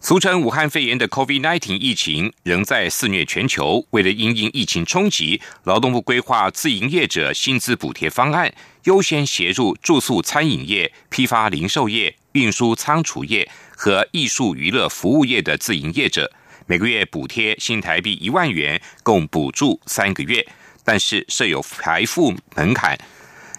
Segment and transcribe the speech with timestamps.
[0.00, 3.84] 俗称武汉肺炎的 COVID-19 疫情仍在肆虐全球。
[3.90, 8.52] 为了因应疫情冲击，劳动部规划自营业者薪资补贴方案，
[8.84, 16.30] 优先协助住宿餐饮业、批发零售业、运输仓储业和艺术娱乐服务业的自营业者，
[16.66, 20.46] 每个月补贴新台币一万元，共补助三个月，
[20.84, 22.96] 但是设有财付门槛。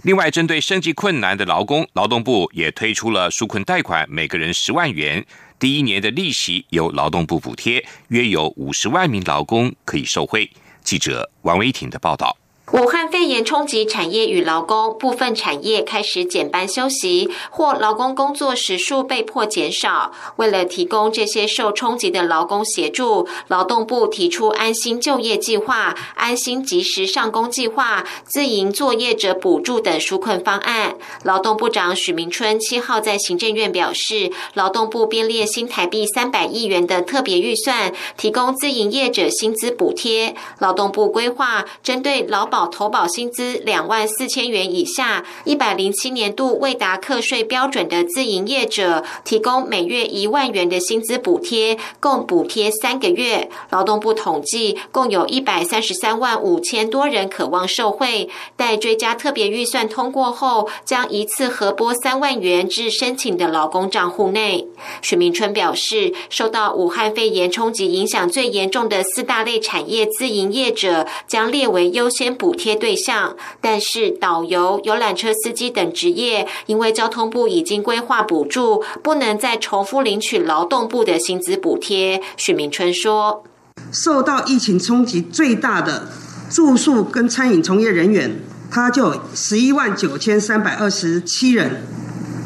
[0.04, 5.26] 另外，针对生计困难的劳工，劳动部也推出了纾困贷款，每个人十万元。
[5.59, 10.52] 第一年的利息由劳动部补贴，约有五十万名劳工可以受惠。
[10.84, 12.38] 记者王维挺的报道。
[12.73, 20.12] 武汉肺炎冲击产业与劳工，部分产业开始减班休息，或劳工工作时数被迫减少。
[20.35, 30.98] 为了提供这些受冲击的劳工协助，劳动部提出安心就业计划、安心及时上工计划、自营作业者补助等纾困方案。
[31.23, 40.35] 劳动部长许明春七号在行政院表示，劳动部编列新台币三百亿元的特别预算，提供自营业者薪资补贴。
[40.60, 42.57] 劳动部规划针对劳保。
[42.66, 53.50] 投保薪资两万四千元以下，一百零七年度未达课税标准的自营业者，提供每月一万元的薪资补贴，共补贴三个月。
[53.70, 58.28] 劳动部统计，共有一百三十三万五千多人渴望受惠。
[58.55, 64.66] 待追加特别预算通过后，将一次核拨三万元至申请的劳工账户内。
[65.03, 72.47] 许明春表示，受到武汉肺炎冲击影响最严重的四大类产业自营业者，将列为优先补。
[72.47, 82.22] 补贴对象，但是导游、游览车司机等职业，因为交通部已经规划补助，不能再重复领取劳动部的薪资补贴。
[82.38, 83.44] 许明春说
[83.91, 86.07] ：“受到疫情冲击最大的
[86.49, 88.39] 住宿跟餐饮从业人员，
[88.72, 91.85] 他就十一万九千三百二十七人。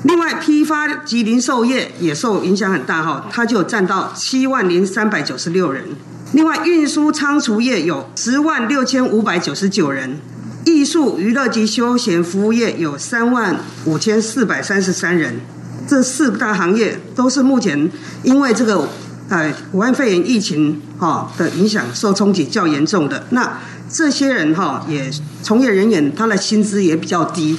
[0.04, 5.96] 另外，批发及零售业也受影响很大哈，他就占到七万零三百九十六人。”
[6.34, 10.18] 另外，运输仓储业有十万六千五百九十九人，
[10.66, 15.42] 艺术娱乐及休闲服务业有三万五千四百三十三人。
[15.86, 17.92] 这四大行业都是目前
[18.24, 18.88] 因为这个
[19.28, 23.26] 呃武汉肺炎疫情哈的影响受冲击较严重的。
[23.32, 23.60] 那
[23.90, 25.12] 这些人哈也
[25.44, 27.58] 从业人员他的薪资也比较低，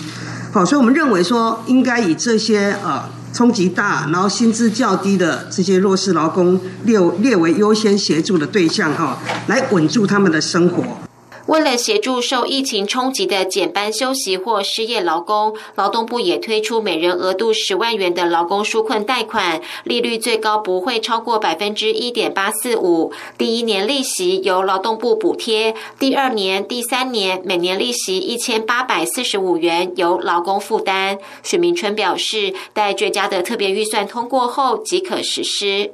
[0.53, 3.03] 好，所以我们认为说应该以这些呃。
[3.33, 11.02] 冲击大，然后薪资较低的这些弱势劳工列列为优先协助的对象哈，来稳住他们的生活。
[11.47, 23.13] 为了协助受疫情冲击的减班休息或失业劳工，劳动部也推出每人额度十万元的劳工纾困贷款，利率最高不会超过百分之一点八四五。
[23.37, 31.19] 第一年利息由劳动部补贴，第二年、第三年每年利息一千八百四十五元由劳工负担。
[31.43, 35.93] 许明春表示，待追加的特别预算通过后即可实施。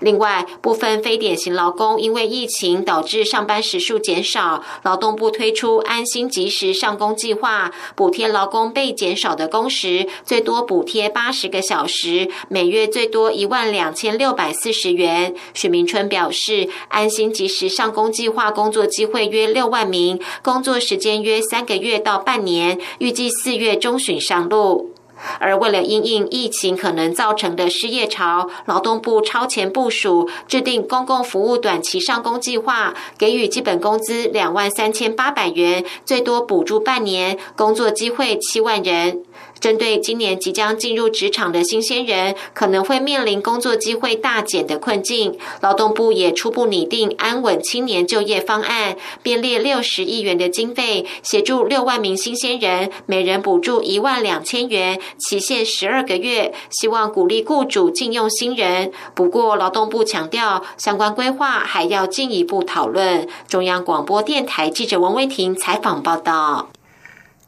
[0.00, 15.34] 另外，部分非典型劳工因为疫情导致上班时数减少，劳动部推出安心及时上工计划，补贴劳工被减少的工时，最多补贴八十个小时，每月最多一万两千六百四十元。
[15.54, 24.92] 许明春表示，安心及时上工计划工作机会约六万名，工作时间约三个月到半年，预计四月中旬上路。
[25.38, 39.22] 而为了因应疫情可能造成的失业潮，劳动部超前部署，制定公共服务短期上工计划，给予基本工资两万三千八百元，最多补助半年，工作机会七万人。
[39.62, 58.90] 针对今年即将进入职场的新鲜人，可能会面临工作机会大减的困境，劳动部也初步拟定安稳青年就业方案，编列六十亿元的经费，协助六万名新鲜人，每人补助一万两千元，期限十二个月，希望鼓励雇主禁用新人。
[59.14, 63.28] 不过，劳动部强调，相关规划还要进一步讨论。
[63.46, 66.70] 中央广播电台记者王威婷采访报道。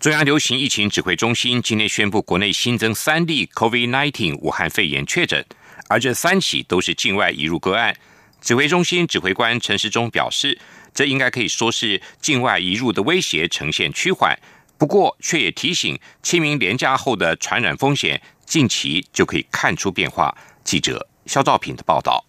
[0.04, 5.42] 中央流行疫情指挥中心今天宣布，国内新增三例 COVID-19 武汉肺炎确诊，
[5.88, 7.96] 而这三起都是境外移入个案。
[8.38, 10.58] 指挥中心指挥官陈时中表示，
[10.92, 14.38] 这应该可以说是境外移入的威胁呈现趋缓，
[14.76, 20.36] 不过却也提醒，清明连假后的传染风险近期就可以看出变化。
[20.62, 22.22] 记者肖兆平的报道。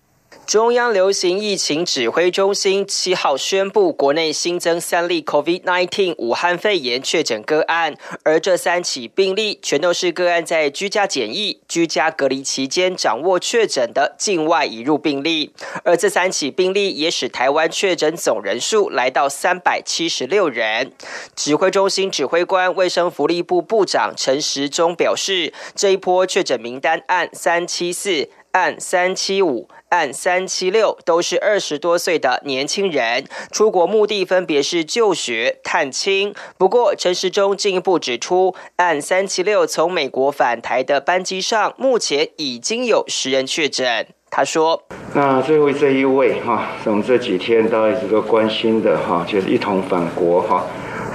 [0.46, 15.52] 中央流行疫情指挥中心七号宣布，国内新增三例 COVID-19 武汉肺炎确诊个案，而这三起病例全都是个案在居家检疫、居家隔离期间掌握确诊的境外移入病例，
[15.84, 20.92] 而这三起病例也使台湾确诊总人数来到三百七十六人。
[21.36, 29.68] 指挥中心指挥官、卫生福利部部长陈时中表示，这一波确诊名单按三七四、按三七五。
[29.96, 36.36] 案三七六都是二十多岁的年轻人，出国目的分别是就学、探亲。
[36.58, 44.06] 不过陈时中进一步指出，案三七六从美国返台的班机上，目前已经有十人确诊。
[44.30, 44.84] 他说
[45.16, 50.66] ：“那最后这一位哈，是我们这几天大家一直都关心的哈，就是一同返国哈，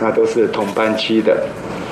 [0.00, 1.44] 那都是同班机的。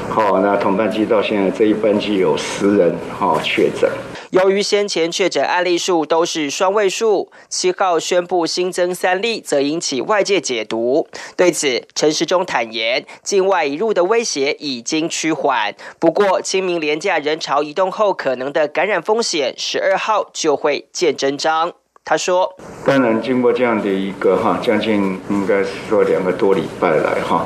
[0.09, 3.91] 好，那同班机到现在这一班机有十人哈确诊。”
[4.31, 11.09] 由于先前确诊案例数都是双位数，七号宣布新增三例，则引起外界解读。
[11.35, 21.73] 对此，陈时中坦言，境外移入的威胁已经趋缓，不过清明廉价人潮移动后，可能的感染风险，十二号就会见真章。
[22.11, 22.51] 他说
[22.87, 27.45] ：“当然，经过这样的一个哈，将近应该是说两个多礼拜来哈，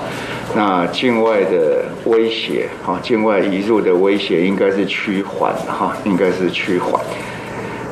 [0.55, 7.03] 那境外的威胁哈，境外移入的威胁应该是趋缓哈，应该是趋缓。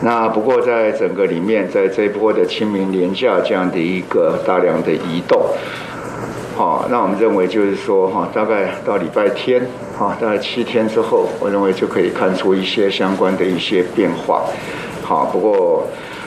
[0.01, 5.43] 那不过在整个里面，在这一波的清明廉假这样的一个大量的移动，
[6.57, 9.61] 好，那我们认为就是说哈，大概到礼拜天
[9.99, 14.45] 哈，大概七天之后，我认为就可以看出一些相关的一些变化。
[15.03, 15.85] 好，不过。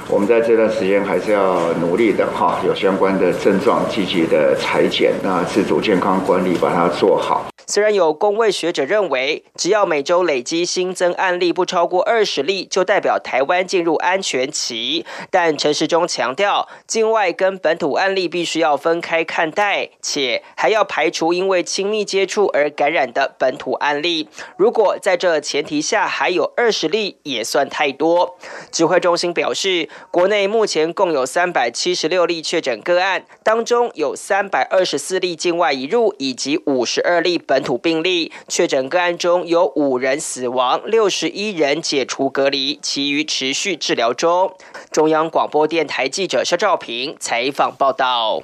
[0.09, 7.52] 我们在这段时间还是要努力的哈，有相关的症状积极的裁剪，那自主健康管理把它做好。
[7.65, 15.05] 虽然有公卫学者认为，只要每周累积新增案例不超过二十例，就代表台湾进入安全期。
[15.31, 24.27] 但陈时中强调，境外跟本土案例必须要分开看待，且还要排除因为亲密接触而感染的本土案例。
[24.57, 28.37] 如果在这前提下还有二十例，也算太多。
[28.71, 37.39] 指挥中心表示，国内目前共有三百七十六例确诊个案，当中有三百二十四例境外移入，以及五十二例。
[37.52, 44.57] 本本土病例确诊个案中有五人死亡，六十一人解除隔离，其余持续治疗中。
[44.91, 48.41] 中央广播电台记者肖兆平采访报道。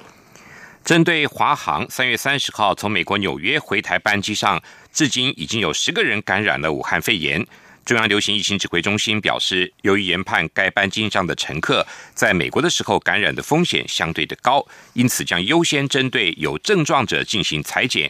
[0.84, 4.62] 针对华航三月三十号从美国纽约回台班机上，
[4.92, 7.44] 至今已经有十个人感染了武汉肺炎。
[7.84, 11.84] 中央流行疫情指挥中心表示，由于研判该班机上的乘客
[12.14, 18.08] 在美国的时候感染的风险相对的高，因此将优先针对有症状者进行裁剪。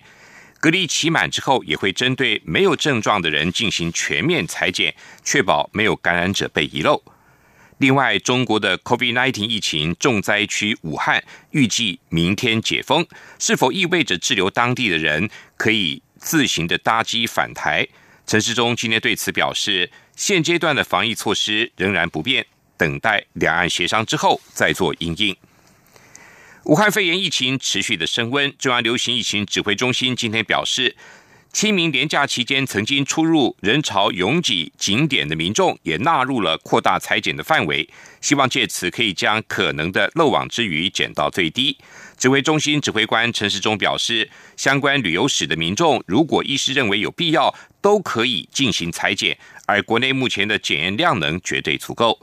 [0.61, 7.03] 隔离期满之后，也会针对没有症状的人进行全面裁剪，确保没有感染者被遗漏。
[7.79, 13.07] 另外，中国的 COVID-19 疫情重灾区武汉预计明天解封，
[13.39, 17.89] 是否意味着滞留当地的人可以自行的搭机返台？
[18.27, 22.45] 陈世忠今天对此表示，现阶段的防疫措施仍然不变，
[22.77, 25.35] 等待两岸协商之后再做应应。
[26.71, 30.95] 武汉肺炎疫情持续的升温，中央流行疫情指挥中心今天表示，
[31.53, 37.91] 清明连假期间曾经出入人潮拥挤景点的民众也纳入了扩大裁剪的范围，
[38.21, 41.77] 希望借此可以将可能的漏网之鱼减到最低。
[42.17, 49.37] 指挥中心指挥官陈时中表示，相关旅游史的民众如果医师认为有必要，都可以进行裁剪，
[49.67, 52.21] 而国内目前的检验量能绝对足够。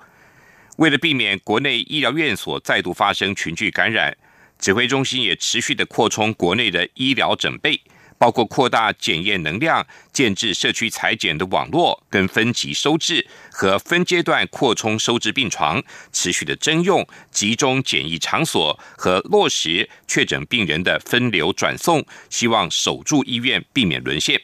[0.77, 4.16] 为了避免国内医疗院所再度发生群聚感染。
[4.60, 7.80] 指挥中心也持续的扩充国内的医疗准备，
[8.18, 24.42] 包括扩大检验能量、建制社区裁剪的网络、跟分级收治和分阶段扩充收治病床、持续的征用集中检疫场所和落实确诊病人的分流转送，希望守住医院，避免沦陷。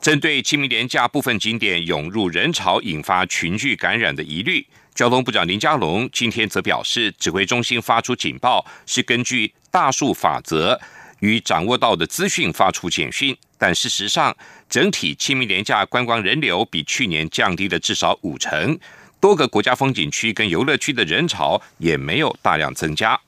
[0.00, 4.66] 针对清明廉假部分景点涌入人潮，引发群聚感染的疑虑。
[4.94, 10.78] 交通部长林佳龙今天则表示，指挥中心发出警报是根据大数法则
[11.20, 14.36] 与掌握到的资讯发出简讯，但事实上，
[14.68, 18.78] 整体清明廉价观光人流比去年降低了至少五成，
[19.18, 23.18] 多个国家风景区跟游乐区的人潮也没有大量增加。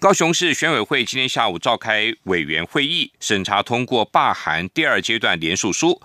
[0.00, 6.00] 高雄市选委会今天下午召开委员会议，审查通过罢韩第二阶段联署书，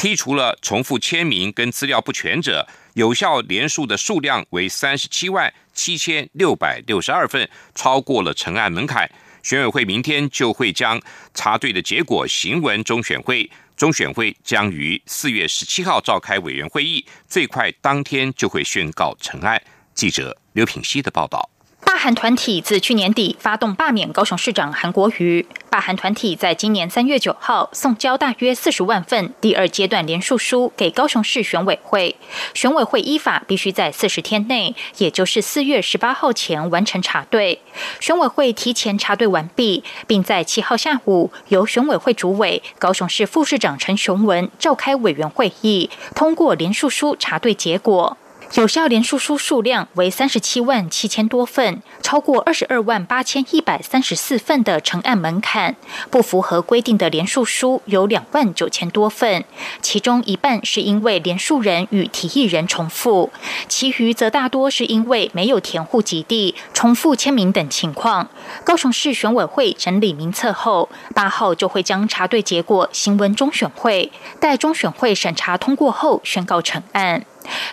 [0.00, 2.66] 剔除了重复签名跟资料不全者。
[2.94, 9.08] 有效联数的数量为三十七万七千六百六十二份，超过了成案门槛。
[9.42, 10.98] 选委会明天就会将
[11.34, 19.62] 查对的结果行文中选会，中选会将于四月十七号召开委员会议，最快当天就会宣告成案。
[19.94, 21.50] 记者刘品希的报道。
[21.82, 25.46] 罢韩团体自去年底发动罢免高雄市长韩国瑜。
[25.68, 32.16] 罢韩团体在今年三月九号送交大约四十万份第二阶段联署书给高雄市选委会，
[32.54, 37.60] 选委会依法必须在四十天内，也就是四月十八号前完成查对。
[38.00, 48.16] 选委会提前查对完毕，并在七号下午由选委会主委高雄市副市长陈雄文召开委员会议，通过联署书查对结果。
[48.54, 55.76] 有效联署书数量为三十七万七千多份，超过二十二万八千一百三十四份的成案门槛。
[56.10, 59.44] 不符合规定的联署书有两万九千多份，
[59.80, 63.30] 其中一半是因为联署人与提议人重复，
[63.68, 68.28] 其余则大多是因为没有填户籍地、重复签名等情况。
[68.64, 77.24] 高雄市选委会整理名册后，八号就会将查对结果新闻中选会，待中选会审查通过后宣告成案。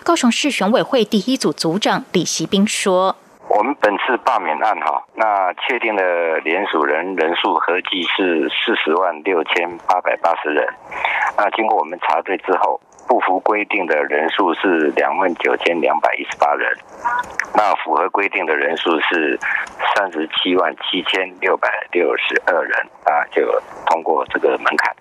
[0.04, 3.16] 高雄市选委会第一组组长李习斌说
[3.48, 10.66] ：“我们本次罢免案哈，那确定的联署人人数合计是四十万六千八百八十人。
[11.36, 16.70] 那经过我们查对之后。”不符规定的人数是两万九千两百一十八人，
[17.54, 19.40] 那符合规定的人数是
[19.96, 23.50] 三十七万七千六百六十二人啊，就
[23.86, 24.94] 通过这个门槛。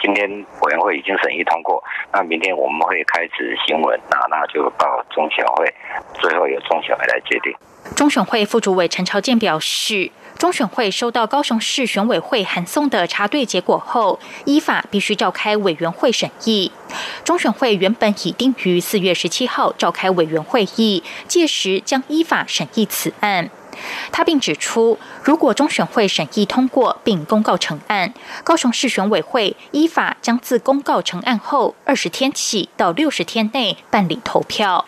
[0.00, 5.74] 今天委员会已经审议通过，那明天我们会开始新闻，那那就报中选会，
[6.20, 7.54] 最后由中选会来决定。
[7.96, 10.10] 中选会副主委陈朝健表示。
[10.38, 16.72] 中选会收到高雄市选委会函送的查对结果后，依法必须召开委员会审议。
[17.24, 23.50] 中选会原本已定于四月十七号召开委员会议，届时将依法审议此案。
[24.12, 28.12] 他并指出，如果中选会审议通过并公告成案，
[28.44, 34.84] 高雄市选委会依法将自公告成案后二十天起到六十天内办理投票。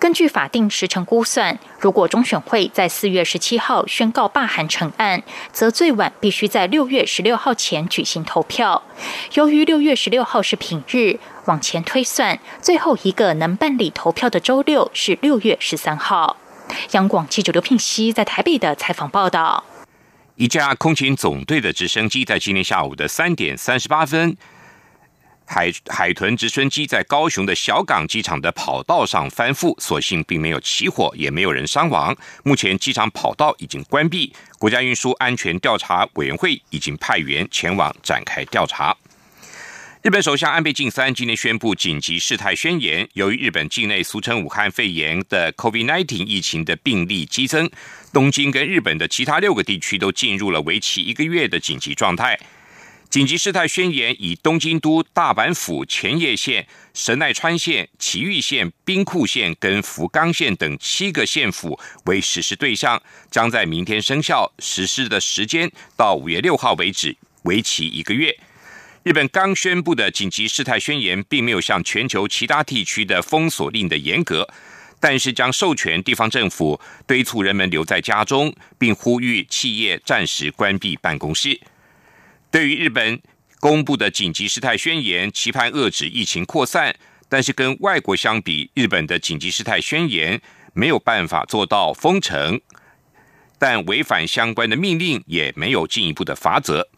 [0.00, 8.82] 根据法定时程估算，如果中选会在四月十七号宣告罢韩成案，则最晚必须在六月十六号前举行投票。
[9.32, 16.36] 由于六月十六号是平日，往前推算，最后一个能办理投票的周六是六月十三号。
[16.92, 19.64] 央广记者刘聘熙在台北的采访报道：
[20.36, 24.36] 一架空勤总队的直升机在今天下午的三点三十八分。
[25.46, 32.16] 海海豚直升机在高雄的小港机场的跑道上翻覆，所幸并没有起火，也没有人伤亡。
[32.44, 38.96] 目前机场跑道已经关闭，国家运输安全调查委员会已经派员前往展开调查。
[40.04, 47.70] 日本首相安倍晋三今天宣布紧急事态宣言，由于日本境内俗称武汉肺炎的 COVID-19 疫情的病例激增，
[48.12, 52.38] 东京跟日本的其他六个地区都进入了为期一个月的紧急状态。
[53.08, 64.52] 紧急事态宣言以东京都、大阪府、千叶县、神奈川县、埼玉县、兵库县跟福冈县等七个县府为实施对象，将在明天生效。
[64.58, 68.36] 实施的时间到五月六号为止，为期一个月。
[69.04, 74.48] 日本刚宣布的紧急事态宣言，并没有像全球其他地区的封锁令的严格，
[74.98, 81.60] 但是将授权地方政府敦促人们留在家中，并呼吁企业暂时关闭办公室。
[82.50, 83.20] 对于日本
[83.60, 86.96] 公布的紧急事态宣言，期盼遏制疫情扩散，
[87.28, 90.40] 但是跟外国相比，日本的紧急事态宣言
[90.72, 92.58] 没有办法做到封城，
[93.58, 96.88] 但违反相关的命令也没有进一步的罚则。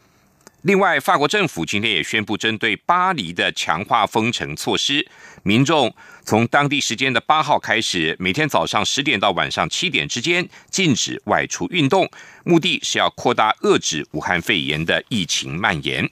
[0.67, 5.07] 另外，法国政府今天也宣布，针对巴黎的强化封城措施，
[5.45, 5.95] 民众
[6.25, 12.11] 从当地时间的八号开始，每天早上十点到晚上七点之间禁止外出运动，
[12.43, 16.11] 目的是要扩大遏制武汉肺炎的疫情蔓延。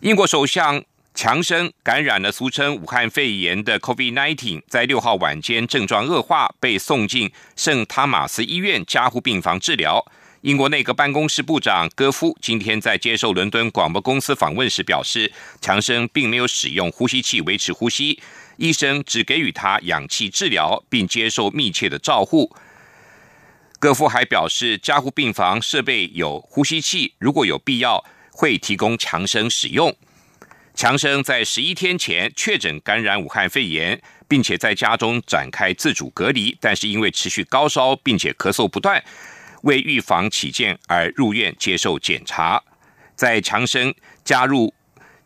[0.00, 0.82] 英国首相
[1.14, 10.04] 强生感染了俗称武汉肺炎的 COVID-19，在六号晚间症状恶化，被送进圣汤马斯医院加护病房治疗。
[10.44, 15.32] 英国内阁办公室部长戈夫今天在接受伦敦广播公司访问时表示，
[15.62, 18.20] 强生并没有使用呼吸器维持呼吸，
[18.58, 22.54] 医生只给予他氧气治疗，并接受密切的照护。
[23.78, 29.96] 戈夫还表示，加护病房设备有呼吸器，如果有必要会提供强生使用。
[30.74, 33.98] 强生在十一天前确诊感染武汉肺炎，
[34.28, 39.02] 并且在家中展开自主隔离，但是因为持续高烧并且咳嗽不断。
[39.64, 42.62] 为预防起见而入院接受检查，
[43.14, 43.94] 在强生
[44.24, 44.72] 加入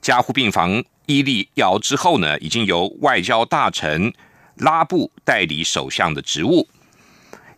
[0.01, 4.13] 加护病房伊利瑶之后呢，已经由外交大臣
[4.57, 6.69] 拉布代理首相的职务。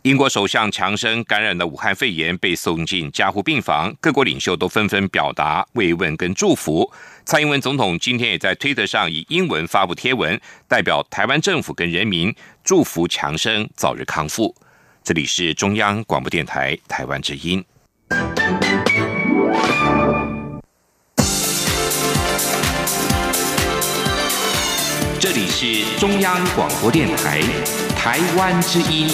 [0.02, 3.94] 英国首相强生感染了武汉肺炎，被送进加护病房。
[4.00, 6.90] 各国领袖都纷纷表达慰问跟祝福。
[7.26, 12.34] 蔡英文总统今天也在推特上以英文发布贴文，代表台湾政府跟人民
[12.64, 14.56] 祝福强生早日康复。
[15.02, 17.64] 这里是中央广播电台台湾之音。
[25.18, 27.40] 这里是中央广播电台
[27.96, 29.08] 台湾之音。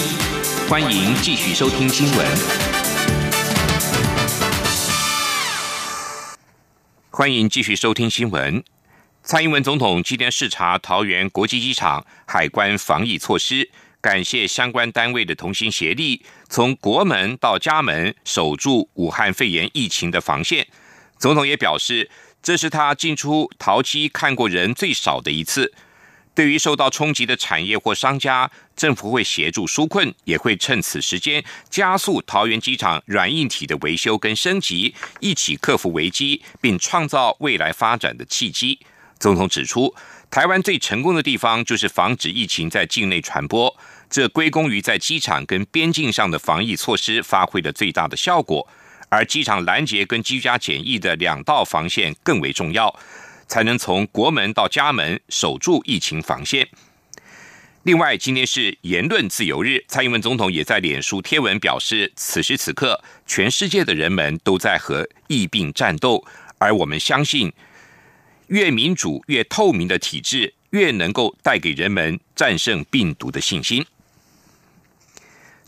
[0.69, 2.27] 欢迎继续收听新闻。
[7.09, 8.61] 欢迎继续收听新闻。
[9.23, 13.69] 蔡英文总统今天视察桃园国际机场海关防疫措施，
[14.01, 20.67] 感谢相关单位的同心协力，从国门到家门守住武汉肺炎疫情的防线。
[21.17, 22.09] 总统也表示，
[22.41, 25.73] 这是他进出桃机看过人最少的一次。
[26.35, 38.79] 对于受到冲击的产业或商家，政府会协助纾困，也会趁此时间加速桃园机场软硬体的维修跟升级，一起克服危机，并创造未来发展的契机。
[39.17, 39.95] 总统指出，
[40.29, 43.75] 台湾最成功的地方就是防止疫情在境内传播，
[44.09, 48.67] 这归功于在机场跟边境上的防疫措施发挥了最大的效果，
[49.09, 52.93] 而机场拦截跟居家检疫的两道防线更为重要。
[53.47, 56.67] 才能从国门到家门守住疫情防线。
[57.83, 66.21] 另外，今天是言论自由日，蔡英文总统也在脸书贴文表示，此时此刻，全世界的人们都在和疫病战斗，
[66.57, 67.49] 而我们相信，
[68.47, 73.85] 越民主、越透明的体制，越能够带给人们战胜病毒的信心。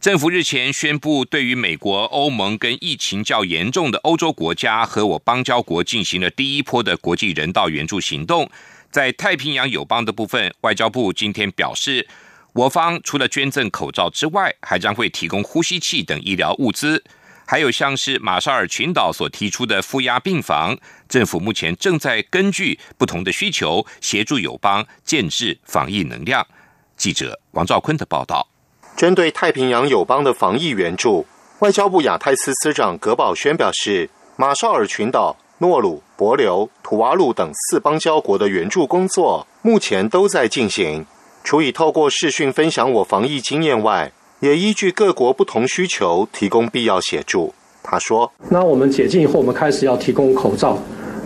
[0.01, 8.49] 政府日前宣布，对于美国、欧盟跟疫情较严重的欧洲国家和我邦交国进行了第一波的国际人道援助行动。
[8.89, 12.07] 在太平洋友邦的部分，外交部今天表示，
[12.53, 17.03] 我方除了捐赠口罩之外，还将会提供呼吸器等医疗物资，
[17.45, 20.77] 还有像是马绍尔群岛所提出的负压病房。
[21.09, 26.45] 政府目前正在根据不同的需求，协助友邦建制防疫能量。
[26.95, 28.47] 记者王兆坤的报道。
[28.95, 31.25] 针对太平洋友邦的防疫援助，
[31.59, 41.05] 外交部亚太司司长葛宝轩表示，马绍尔群岛、诺鲁、帛琉、土瓦鲁等四邦交国的援助工作目前都在进行。
[41.43, 47.55] 除以透过视讯分享我防疫经验外，也依据各国不同需求提供必要协助。
[47.81, 50.77] 他说：“那我们解禁以后，我们开始要提供口罩。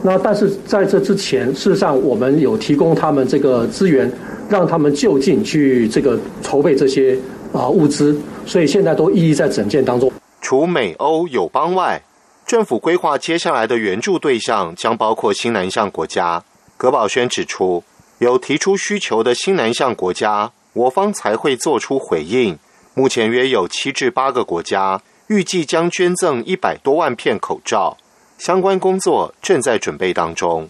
[0.04, 4.12] 那但是在这之前，事实上我们有提供他们这个资源，
[4.50, 7.18] 让他们就近去这个筹备这些。”
[7.54, 10.12] 啊，物资，所以现在都一一在整件当中。
[10.42, 12.02] 除美欧友邦外，
[12.48, 16.44] 政府规划接下来的援助对象将包括新南向国家。
[16.78, 17.84] 葛宝轩指出，
[18.18, 22.58] 有提出需求的新南向国家，我方才会做出回应。
[22.96, 27.98] 目前约有七至八个国家预计将捐赠一百多万片口罩，
[28.44, 30.68] 相关工作正在准备当中。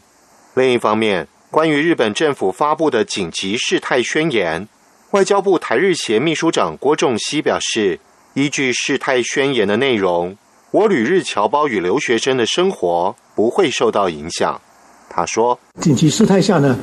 [0.53, 4.67] 另一方面，关于日本政府发布的紧急事态宣言。
[5.09, 7.99] 外交部台日协秘书长郭仲熙表示，
[8.35, 10.37] 依据事态宣言的内容，
[10.69, 14.61] 我旅日侨胞与留学生的生活不会受到影响。
[15.09, 16.77] 他说：“紧急事态下呢，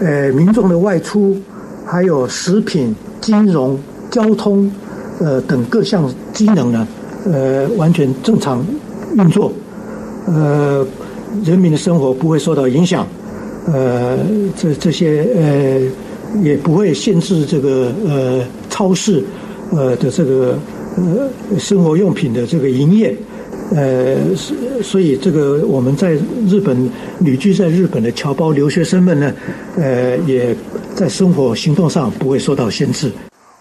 [0.00, 1.38] 呃，民众的外出，
[1.84, 3.78] 还有食品、金融、
[4.10, 4.72] 交通，
[5.20, 6.88] 呃等各项机能呢，
[7.26, 8.66] 呃，完全正常
[9.14, 9.52] 运作，
[10.26, 10.86] 呃，
[11.44, 13.06] 人民的生活不会受到影响，
[13.72, 14.18] 呃，
[14.56, 15.80] 这这些呃。”
[16.42, 19.24] 也不会限制这个呃超市
[19.70, 20.58] 呃的这个
[20.96, 23.16] 呃生活用品的这个营业，
[23.74, 24.16] 呃，
[24.82, 26.10] 所以这个我们在
[26.46, 29.32] 日本旅居在日本的侨胞留学生们呢，
[29.78, 30.54] 呃，也
[30.94, 33.10] 在生活行动上不会受到限制。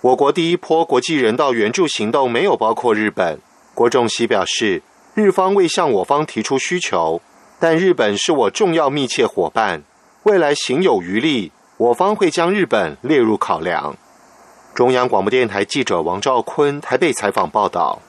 [0.01, 3.37] 我国第一波国际人道援助行动没有包括日本。
[3.73, 4.81] 郭仲熙表示，
[5.15, 7.21] 日方未向我方提出需求，
[7.57, 9.81] 但日本是我重要密切伙伴，
[10.23, 11.53] 未来行有余力。
[11.77, 13.95] 我方会将日本列入考量。
[14.73, 18.01] 中央广播电台记者王兆坤台北采访报道：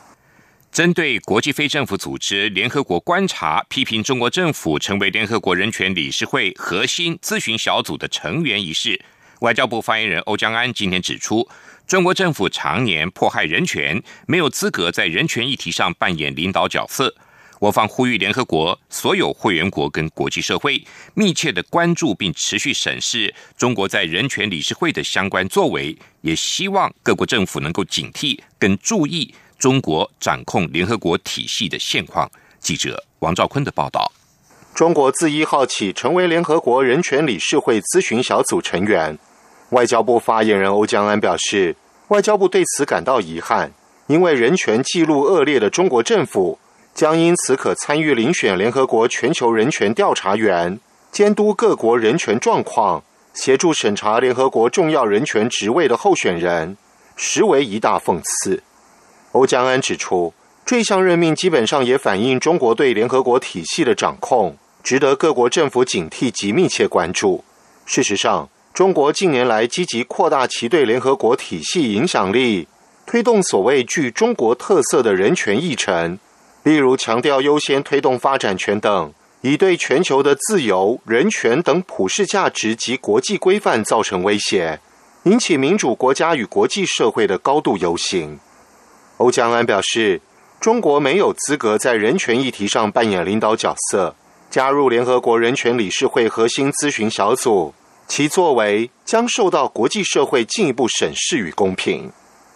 [0.72, 9.00] 针对国际非政府组织联合国观察批评中国政府成为联合国人权理事会核心咨询小组的成员一事，
[9.42, 11.46] 外交部发言人欧江安今天指出，
[11.86, 17.14] 中国政府常年迫害人权，没有资格在人权议题上扮演领导角色。
[17.60, 32.28] 我方呼吁联合国所有会员国跟国际社会密切的关注并持续审视中国在人权理事会的相关作为，也希望各国政府能够警惕跟注意中国掌控联合国体系的现况。
[32.58, 34.10] 记者王兆坤的报道：
[34.74, 39.16] 中国自一号起成为联合国人权理事会咨询小组成员。
[39.70, 41.74] 外交部发言人欧江安表示，
[42.08, 43.72] 外交部对此感到遗憾，
[44.06, 46.58] 因为人权记录恶劣的中国政府，
[46.94, 50.78] 将因此可参与遴选联合国全球人权调查员，
[51.10, 53.02] 监督各国人权状况，
[53.34, 56.76] 协助审查联合国重要人权职位的候选人，
[57.16, 58.62] 实为一大讽刺。
[59.32, 60.32] 欧江安指出，
[60.64, 67.44] 这项任命基本上也反映中国对联合国体系的掌控，值得各国政府警惕及密切关注。
[67.84, 72.68] 事实上，中国近年来积极扩大其对联合国体系影响力。
[73.06, 76.18] 推动所谓具中国特色的人权议程，
[76.62, 84.78] 例如强调优先推动发展权等，以对全球的自由、人权等普世价值及国际规范造成威胁，
[85.22, 88.38] 引起民主国家与国际社会的高度游行。
[89.16, 90.20] 欧江安表示，
[90.60, 94.14] 中国没有资格在人权议题上扮演领导角色，
[94.50, 97.72] 加入联合国人权理事会核心咨询小组，
[98.06, 102.10] 其作为将受到国际社会进一步审视与公平。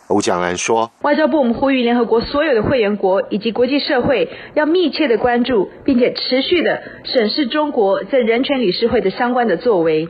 [0.06, 10.08] 欧江安说：“外交部，我们呼吁联合国所有的会员国以及国际社会，要密切的关注，并且持续的审视中国在人权理事会的相关的作为，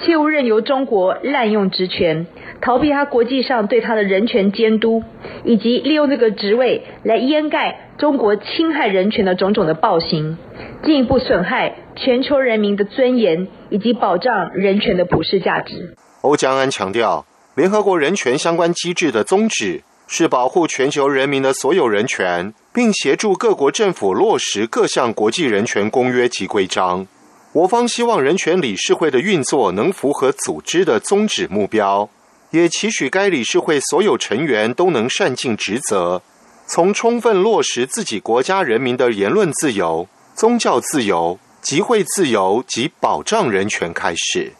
[0.00, 2.28] 切勿任由中国滥用职权，
[2.60, 5.02] 逃避他国际上对他的人权监督，
[5.42, 10.38] 以及利用这个职位来掩盖中国侵害人权的种种的暴行，
[10.84, 17.24] 进一步损害全球人民的尊严以及保障人权的普世价值。”欧江安强调。
[17.56, 27.06] 联合国人权相关机制的宗旨是保护全球人民的所有人权，并协助各国政府落实各项国际人权公约及规章。
[27.52, 32.08] 我方希望人权理事会的运作能符合组织的宗旨目标，
[32.52, 36.22] 也期许该理事会所有成员都能善尽职责，
[36.66, 44.52] 从充分落实自己国家人民的言论自由、宗教自由、集会自由及保障人权开始。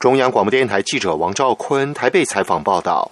[0.00, 3.10] 中央广播电台记者王兆坤台北采访报道。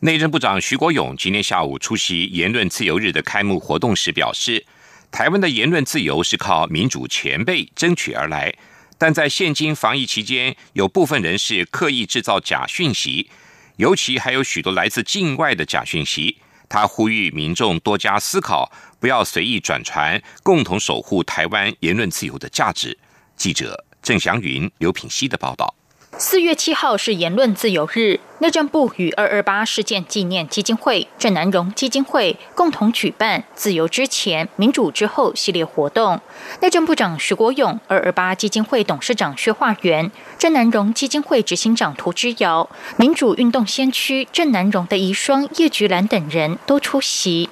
[0.00, 4.64] 内政部长徐国勇今天下午出席言论自由日的开幕活动时表示，
[5.10, 8.54] 台湾的言论自由是靠民主前辈争取而来，
[8.96, 13.28] 但在现今防疫期间，有部分人士刻意制造假讯息，
[13.76, 16.38] 尤其还有许多来自境外的假讯息。
[16.68, 22.98] 他呼吁民众多加思考，不要随意转传，共同守护台湾言论自由的价值。
[23.36, 25.74] 记者郑祥云、刘品熙的报道。
[26.18, 36.20] 四月七号是言论自由日，内政部与二二八事件纪念基金会、郑南荣基金会共同举办“自由之前，民主之后”系列活动。
[36.60, 42.68] 内政部长徐国勇、二二八基金会董事长薛化元、郑南荣基金会执行长涂之尧、
[42.98, 47.48] 民主运动先驱郑南荣的遗孀叶菊兰等人都出席。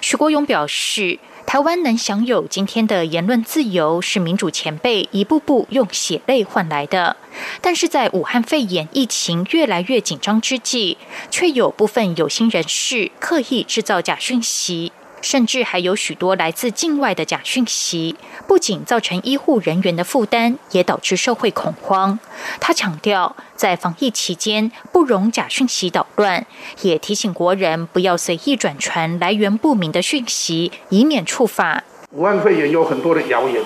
[0.00, 1.18] 徐国勇表示。
[1.48, 7.16] 台湾能享有今天的言论自由，是民主前辈一步步用血泪换来的。
[7.62, 10.98] 但是在武汉肺炎疫情越来越紧张之际，
[11.30, 14.92] 却有部分有心人士刻意制造假讯息。
[15.20, 18.14] 甚至还有许多来自境外的假讯息，
[18.46, 22.16] 不仅造成医护人员的负担，也导致社会恐慌。
[22.60, 26.46] 他强调，在防疫期间不容假讯息捣乱，
[26.82, 31.82] 也提醒国人不要随意转传来源不明的讯息，以免触法。
[32.12, 33.60] 武汉肺炎有很多的谣言，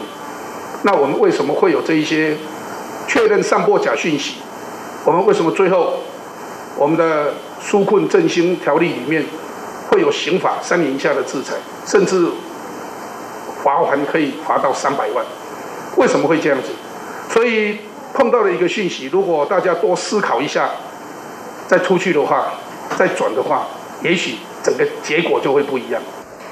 [0.85, 2.35] 那我们为什么会有这一些
[3.07, 4.37] 确认散播假讯息？
[5.05, 5.99] 我们为什么最后
[6.77, 9.25] 我们的纾困振兴条例里面？
[9.91, 11.55] 会有刑法三年以下的制裁，
[11.87, 12.27] 甚至
[13.63, 15.23] 罚款可以罚到三百万。
[15.99, 16.69] 为什么会这样子？
[17.31, 17.77] 所以
[18.15, 20.71] 碰到了一个讯息，如果大家多思考一下，
[21.69, 22.55] 再出去的话，
[22.97, 23.67] 再转的话，
[24.03, 26.01] 也许整个结果就会不一样。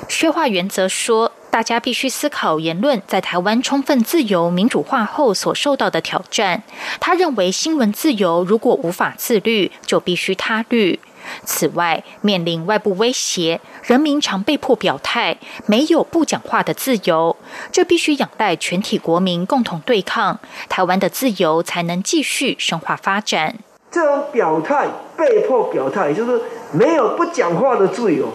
[0.06, 6.62] 薛化原则说，大家必须思考言论在台湾充分自由民主化后所受到的挑战。
[7.00, 11.00] 他认为，新闻自由如果无法自律，就必须他律。
[11.44, 15.36] 此外，面临外部威胁，人民常被迫表态，
[15.66, 17.36] 没有不讲话的自由。
[17.70, 23.56] 这必须仰赖全体国民共同对抗，台湾的自由才能继续深化发展。
[23.90, 24.86] 这种表态、
[25.16, 26.40] 被迫表态，就是
[26.72, 28.32] 没有不讲话的自由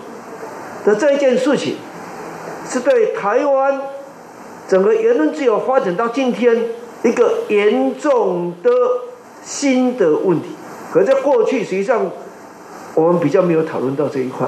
[0.85, 1.77] 的这一件事情，
[2.67, 3.81] 是对台湾
[4.67, 6.57] 整个言论自由发展到今天
[7.03, 8.69] 一个严重的
[9.43, 10.49] 新的问题。
[10.91, 12.11] 可在过去，实际上。
[12.97, 14.47] 我们比较没有讨论到这一块。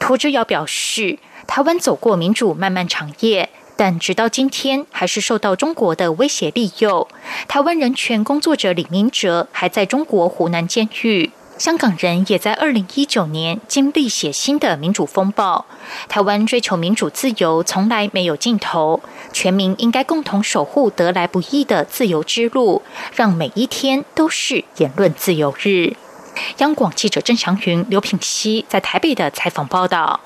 [0.00, 7.06] 涂之尧表示，台湾走过民主漫漫长夜，但直到今天还是受到中国的威胁利诱。
[7.46, 15.66] 台湾人权工作者李明哲还在中国湖南监狱，香港人也在二零一九年经历血腥的民主风暴。
[16.08, 22.82] 台湾追求民主自由从来没有尽头，全民应该共同守护得来不易的自由之路，
[23.14, 25.96] 让每一天都是言论自由日。
[26.58, 30.20] 央广记者郑祥云、刘品熙在台北的采访报道。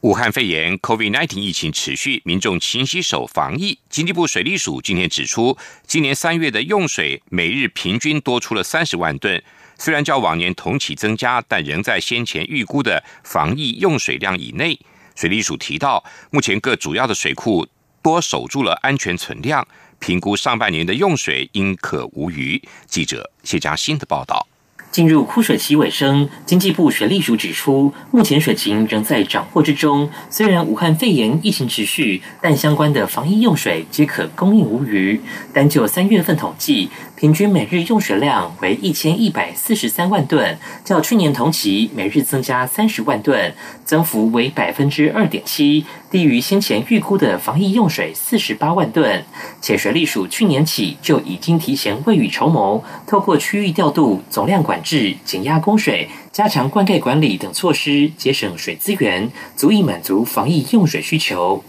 [0.00, 3.78] 武汉肺炎 （COVID-19） 疫情持续，民众勤洗手防疫。
[3.88, 9.40] 经济部水利署今天指出，今年三月的用水每日平均多出了三十万吨，
[9.78, 14.78] 虽然较往年同期增加，但仍在先前预估的防疫用水量以内。
[15.14, 17.66] 水利署提到，目前各主要的水库
[18.02, 19.66] 多守住了安全存量，
[19.98, 22.62] 评估上半年的用水应可无虞。
[22.86, 24.46] 记者谢佳欣的报道。
[24.92, 30.08] 进入枯水期尾声，经济部水利署指出，目前水情仍在掌握之中。
[30.28, 35.18] 虽然武汉肺炎疫情持续，但相关的防疫用水皆可供应无虞。
[35.54, 43.54] 单就三月份统计，平均每日用水量为一千一百四十三万吨，较去年同期每日增加三十万吨，
[43.86, 45.86] 增幅为百分之二点七。
[46.12, 49.24] 低于先前预估的防疫用水四十八万吨，
[49.62, 61.64] 且水利署去年起就已经提前未雨绸缪，透过区域调度、总量管制、减压供水、加强灌溉管理等措施，节省水资源，足以满足防疫用水需求。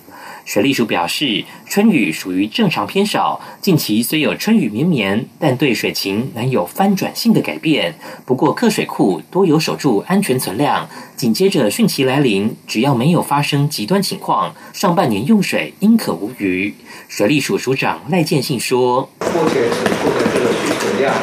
[0.45, 7.95] 水利署表示，春雨属于正常偏少，近期虽有春雨绵绵，但对水情难有翻转性的改变。
[8.25, 16.75] 不过各水库多有守住安全存量，紧接着汛期来临，只要没有发生极端情况，上半年用水应可无虞。
[17.07, 21.15] 水利署署长赖建信说：“目前水库的这个蓄水量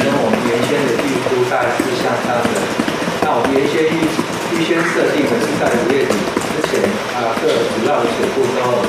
[0.00, 2.60] 跟我们原先的预估大概是相当的。
[3.22, 6.14] 那我们原先预预先设定的是在五月底。”
[7.44, 8.80] 这，主要的水库之后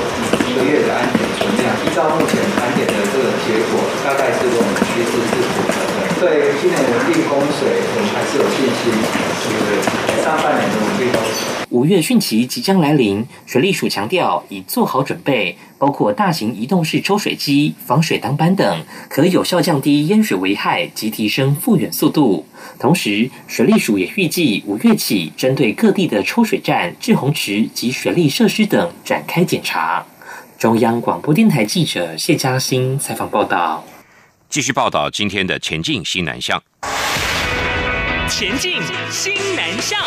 [0.48, 6.00] 一个月的安全存量，依照目前盘点的这个结果，大概是我们趋势是符合的。
[6.16, 8.96] 对今年稳定供水，我们还是有信心，
[11.70, 22.46] 五月汛期即将来临，水利署强调已做好准备，包括大型移动式抽水机、防水挡板等，可有效降低淹水危害及提升复原速度。
[22.78, 30.04] 同时，水利署也预计五月起，针对各地的抽水站、滞洪池及水利设施等展开检查。
[30.58, 33.84] 中央广播电台记者谢嘉欣采访报道。
[34.48, 36.62] 继续报道今天的前进西南向。
[38.28, 40.00] 前进新南向。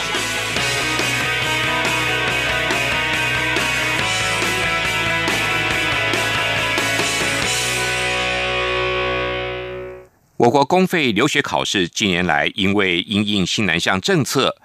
[10.35, 14.55] 我国公费留学考试近年来因为因应新南向政策，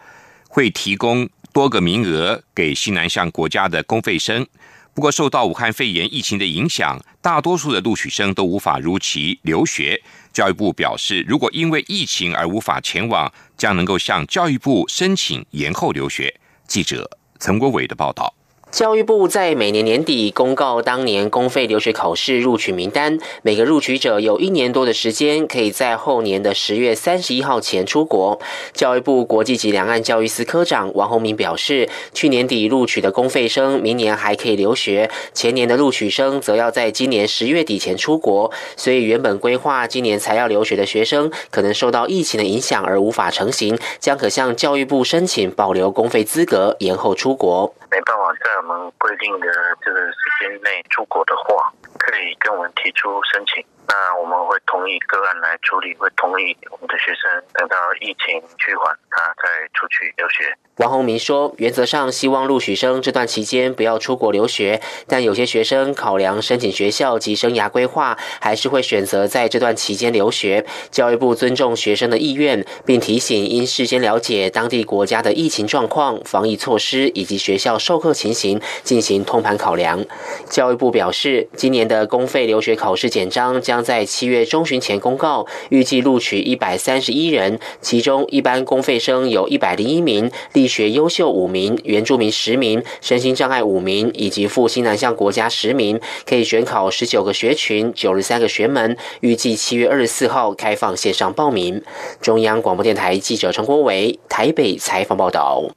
[0.48, 4.46] 会提供多个名额给新南向国家的公费生。
[4.94, 10.00] 不过，受到武汉肺炎疫情的影响，大多数的录取生都无法如期留学。
[10.32, 16.38] 教育部表示，如果因为疫情而无法前往，将能够向教育部申请延后留学。
[16.68, 18.32] 记者陈国伟的报道。
[18.74, 28.40] 教育部在每年年底公告当年公费留学考试录取名单，每个录取者有一年多的时间，可以在后年的十月三十一号前出国。
[28.72, 38.50] 教育部国际及两岸教育司科长王宏明表示，去年底录取的公费生，明年还可以留学；前年的录取生，则要在今年十月底前出国。
[38.76, 47.72] 所以，原本规划今年才要留学的学生，可能受到疫情的影响而无法成行，将可向教育部申请保留公费资格，延后出国。
[47.92, 49.46] 没办法在我们规定的
[49.82, 53.62] 这个时间内出国的话，可以跟我们提出申请。
[53.94, 60.52] 那我们会同意个案来处理，会同意我们的学生等到疫情趋缓，他再出去留学。
[60.78, 70.66] 王宏明说，原则上希望录取生这段期间不要出国留学，但有些学生考量申请学校及生涯规划，还是会选择在这段期间留学。
[70.90, 80.04] 教育部尊重学生的意愿，并提醒应事先了解当地国家的疫情状况、防疫措施以及学校授课情形，进行通盘考量。
[80.50, 83.83] 教育部表示，今年的公费留学考试简章将。
[83.84, 98.96] 在七月中旬前公告，预计录取一百三十一人，其中一般公费生有一百零一名，力学优秀五名，原住民十名，身心障碍五名，以及赴新南向国家十名，可以选考十九个学群，九十三个学门。
[99.20, 101.82] 预计七月二十四号开放线上报名。
[102.20, 105.70] 中央广播电台记者陈国伟台北采访报道。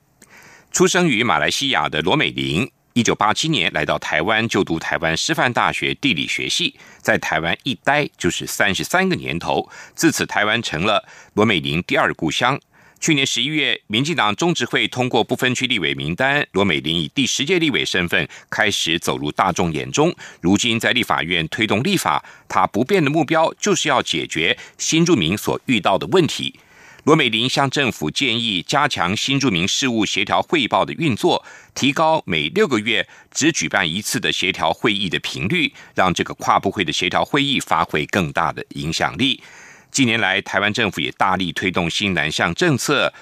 [0.72, 2.70] 出生于马来西亚的罗美玲。
[2.98, 12.60] 一九八七年来到台湾就读台湾师范大学地理学系，在台湾一待就是三十三个年头，自此台湾成了罗美玲第二故乡。
[13.00, 20.12] 去年十一月，民进党中执会通过不分区立委名单，罗美玲以第十届立委身份开始走入大众眼中。
[20.42, 26.60] 如今在立法院推动立法，他不变的目标就是要解决新住民所遇到的问题。
[27.08, 31.42] 罗美玲向政府建议加强新住民事务协调汇报的运作，
[31.74, 39.42] 提高每六个月只举办一次的协调会议的频率，让这个跨部会的协调会议发挥更大的影响力。
[39.90, 43.14] 近年来，台湾政府也大力推动新南向政策，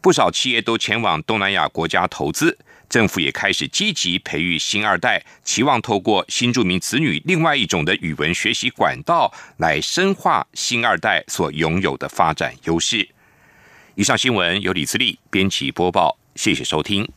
[0.00, 2.56] 不少企业都前往东南亚国家投资。
[2.88, 13.08] 政府也开始积极培育新二代，期望透过新住民子女另外一种的语文学习管道，来深化新二代所拥有的发展优势。
[13.96, 17.08] 以上新闻由李自力编辑播报，谢谢收听。